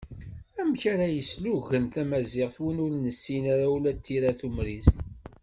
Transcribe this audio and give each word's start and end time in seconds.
Amek 0.59 0.81
ara 0.93 1.07
yeslugen 1.09 1.85
tamaziɣt 1.93 2.57
win 2.63 2.81
ur 2.85 2.93
nessin 2.95 3.43
ara 3.53 3.65
ula 3.75 3.91
d 3.93 3.99
tira 4.05 4.31
tumrist. 4.39 4.97